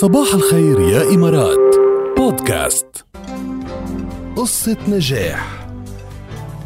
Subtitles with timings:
[0.00, 1.76] صباح الخير يا إمارات.
[2.16, 3.04] بودكاست.
[4.36, 5.59] قصة نجاح.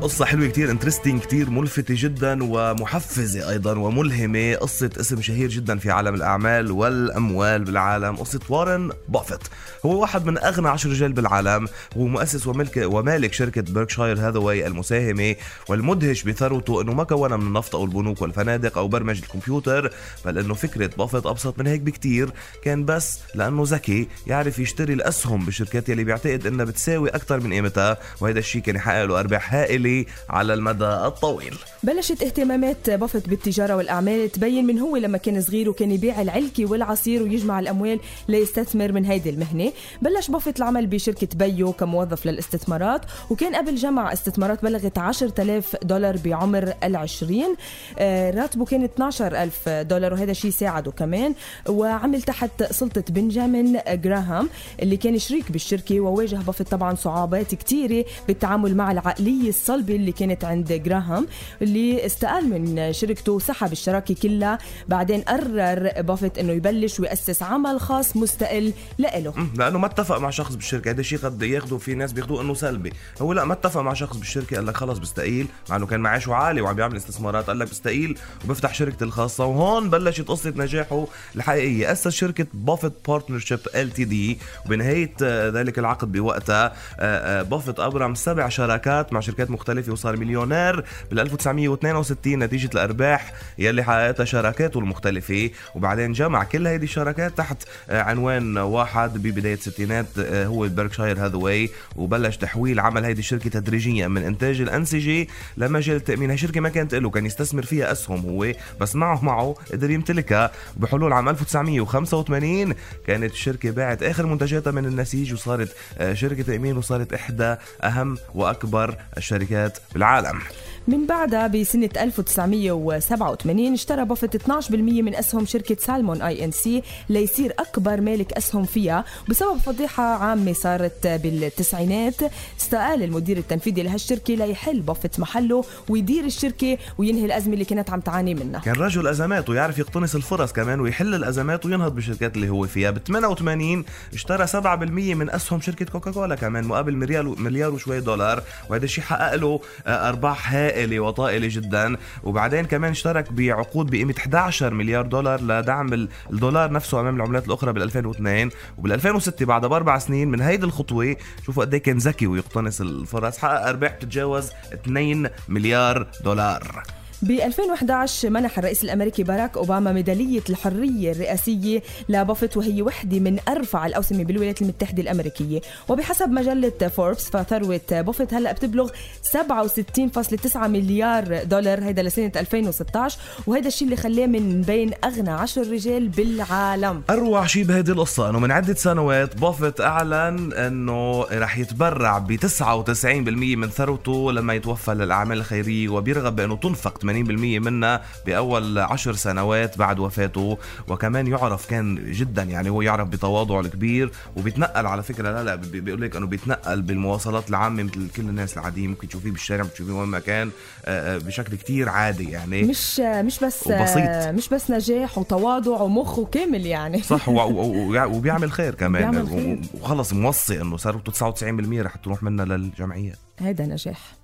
[0.00, 4.54] قصة حلوة كتير interesting كتير ملفتة جدا ومحفزة أيضا وملهمة.
[4.54, 8.16] قصة اسم شهير جدا في عالم الأعمال والأموال بالعالم.
[8.16, 9.40] قصة وارن بافيت.
[9.86, 11.68] هو واحد من أغنى عشر رجال بالعالم.
[11.96, 15.36] هو مؤسس وملك ومالك شركة بيركشاير هاثاواي المساهمة
[15.68, 19.90] والمدهش بثروته أنه ما كونها من النفط أو البنوك والفنادق أو برمجة الكمبيوتر
[20.24, 22.30] بل أنه فكرة بافيت أبسط من هيك بكتير.
[22.62, 27.96] كان بس لأنه ذكي يعرف يشتري الأسهم بالشركات يلي بيعتقد أنها بتساوي أكثر من قيمتها
[28.20, 29.89] وهذا الشيء كان يحقق له أرباح هائلة.
[30.30, 31.54] على المدى الطويل.
[31.82, 37.22] بلشت اهتمامات بافت بالتجارة والأعمال تبين من هو لما كان صغير وكان يبيع العلكه والعصير
[37.22, 39.72] ويجمع الأموال ليستثمر من هيدي المهنة.
[40.02, 46.74] بلش بافت العمل بشركة بيو كموظف للاستثمارات وكان قبل جمع استثمارات بلغت 10000 دولار بعمر
[46.84, 47.54] العشرين.
[47.98, 51.34] آه، راتبه كان 12000 دولار وهذا الشيء ساعده كمان.
[51.68, 54.48] وعمل تحت سلطة بنجامين جراهام
[54.82, 60.44] اللي كان شريك بالشركة وواجه بافت طبعا صعوبات كثيرة بالتعامل مع العقلية الصلبة اللي كانت
[60.44, 61.26] عند جراهام
[61.62, 68.16] اللي استقال من شركته وسحب الشراكة كلها بعدين قرر بافت إنه يبلش ويأسس عمل خاص
[68.16, 69.34] مستقل لإله.
[69.56, 70.90] لأنه ما اتفق مع شخص بالشركة.
[70.90, 72.92] هذا الشيء قد ياخذوا في ناس بياخذوه إنه سلبي.
[73.20, 76.34] هو لا ما اتفق مع شخص بالشركة قال لك خلص بستقيل مع إنه كان معاشه
[76.34, 79.44] عالي وعم بيعمل استثمارات قال لك بستقيل وبفتح شركتي الخاصة.
[79.44, 81.06] وهون بلشت قصة نجاحه
[81.36, 81.92] الحقيقية.
[81.92, 88.48] أسس شركة بافت Partnership LTD وبنهاية آه، ذلك العقد بوقتها آه، آه، بافت أبرم سبع
[88.48, 95.50] شراكات مع شركات مختلفه وصار مليونير بال 1962 نتيجة الأرباح يلي حققتها شراكاته المختلفة.
[95.74, 101.70] وبعدين جمع كل هيدي الشراكات تحت آه، عنوان واحد ببداية الستينات آه، هو بيركشاير هاثاواي
[101.96, 105.26] وبلش تحويل عمل هيدي الشركة تدريجيا من إنتاج الانسجه
[105.56, 109.54] لمجال التامين هي شركة ما كانت له كان يستثمر فيها أسهم هو بس معه معه
[109.72, 110.50] قدر يمتلكها.
[110.76, 112.74] بحلول عام 1985
[113.06, 118.96] كانت الشركة باعت آخر منتجاتها من النسيج وصارت آه، شركة تأمين وصارت إحدى أهم وأكبر
[119.16, 119.59] الشركات
[119.92, 120.40] بالعالم
[120.88, 128.32] من بعدها بسنة 1987 اشترى بافت 12% من أسهم شركة سالمون Inc ليصير أكبر مالك
[128.32, 132.14] أسهم فيها بسبب فضيحة عامة صارت بالتسعينات.
[132.60, 138.34] استقال المدير التنفيذي لهالشركة ليحل بافت محله ويدير الشركة وينهي الأزمة اللي كانت عم تعاني
[138.34, 138.60] منها.
[138.60, 142.90] كان رجل ازمات ويعرف يقتنص الفرص كمان ويحل الأزمات وينهض بالشركات اللي هو فيها.
[142.90, 143.84] ب 88
[144.14, 148.42] اشترى 7% من أسهم شركة كوكاكولا كمان مقابل مليار مليار وشوي دولار.
[148.70, 149.49] وهذا الشيء حقق له
[149.86, 151.96] آه، أرباح هائلة وطائلة جدا.
[152.22, 157.72] وبعدين كمان اشترك بعقود بقيمة 11 مليار دولار لدعم ال- الدولار نفسه أمام العملات الأخرى
[157.72, 161.16] بال 2002 وبال 2006 بعد بأربع سنين من هيدي الخطوة
[161.46, 163.38] شوفوا قد إيه كان ذكي ويقتنص الفرص.
[163.38, 166.82] حقق أرباح بتتجاوز 2 مليار دولار.
[167.22, 173.86] ب 2011 منح الرئيس الأمريكي باراك أوباما ميدالية الحرية الرئاسية لبافت وهي وحدة من أرفع
[173.86, 175.60] الأوسمة بالولايات المتحدة الأمريكية.
[175.88, 178.90] وبحسب مجلة فوربس فثروة بافت هلأ بتبلغ
[179.22, 181.84] 67.9 مليار دولار.
[181.84, 187.02] هيدا لسنة 2016 وهذا الشيء اللي خلاه من بين أغنى 10 رجال بالعالم.
[187.10, 193.56] أروع شيء بهيدي القصة إنه من عدة سنوات بافيت أعلن إنه رح يتبرع ب 99%
[193.56, 199.98] من ثروته لما يتوفى للأعمال الخيرية وبيرغب بأنه تنفق 80% منها بأول عشر سنوات بعد
[199.98, 200.58] وفاته.
[200.88, 205.32] وكمان يعرف كان جدا يعني هو يعرف بتواضعه الكبير وبيتنقل على فكرة.
[205.32, 208.90] لا لا بي- بيقول لك إنه بيتنقل بالمواصلات العامة مثل كل الناس العاديين.
[208.90, 210.50] ممكن تشوفيه بالشارع تشوفيه وين ما كان
[210.84, 212.62] آه، آه، بشكل كتير عادي يعني.
[212.62, 214.08] مش مش بس وبسيط.
[214.34, 217.02] مش بس نجاح وتواضع ومخه كامل يعني.
[217.02, 219.10] صح وبيعمل خير كمان.
[219.10, 219.60] بيعمل خير.
[219.74, 224.19] وخلص موصي إنه ثروته 99% رح تروح منها للجمعيات هذا نجاح.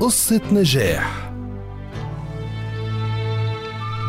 [0.00, 1.30] قصة نجاح.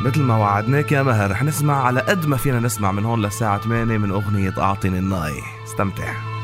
[0.06, 3.62] مثل ما وعدناك يا مهر رح نسمع على قد ما فينا نسمع من هون للساعة
[3.62, 5.34] 8 من أغنية أعطني الناي.
[5.64, 6.37] استمتع.